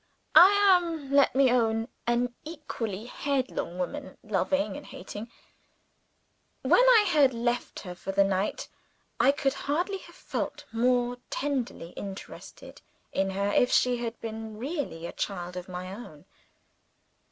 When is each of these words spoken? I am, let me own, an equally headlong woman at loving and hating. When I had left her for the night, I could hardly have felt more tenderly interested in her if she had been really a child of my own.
I 0.33 0.49
am, 0.73 1.11
let 1.13 1.35
me 1.35 1.51
own, 1.51 1.87
an 2.07 2.33
equally 2.43 3.05
headlong 3.05 3.77
woman 3.77 4.07
at 4.07 4.17
loving 4.23 4.75
and 4.75 4.83
hating. 4.83 5.31
When 6.63 6.81
I 6.81 7.05
had 7.07 7.35
left 7.35 7.81
her 7.81 7.93
for 7.93 8.11
the 8.11 8.23
night, 8.23 8.67
I 9.19 9.31
could 9.31 9.53
hardly 9.53 9.99
have 9.99 10.15
felt 10.15 10.65
more 10.71 11.17
tenderly 11.29 11.89
interested 11.91 12.81
in 13.13 13.29
her 13.29 13.49
if 13.51 13.71
she 13.71 13.97
had 13.97 14.19
been 14.19 14.57
really 14.57 15.05
a 15.05 15.11
child 15.11 15.55
of 15.55 15.69
my 15.69 15.93
own. 15.93 16.25